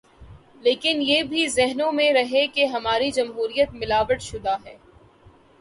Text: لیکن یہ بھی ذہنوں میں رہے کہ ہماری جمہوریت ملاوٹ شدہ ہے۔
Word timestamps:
لیکن 0.61 1.01
یہ 1.01 1.23
بھی 1.23 1.45
ذہنوں 1.47 1.91
میں 1.91 2.11
رہے 2.13 2.45
کہ 2.47 2.65
ہماری 2.65 3.11
جمہوریت 3.11 3.73
ملاوٹ 3.73 4.21
شدہ 4.21 4.55
ہے۔ 4.65 4.75